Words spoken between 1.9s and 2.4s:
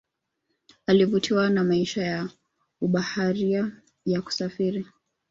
ya